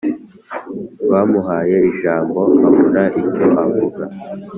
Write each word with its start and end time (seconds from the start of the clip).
bamuhaye 1.11 1.77
ijambo 1.91 2.39
abura 2.67 3.03
icyo 3.21 3.45
avuga 3.63 4.03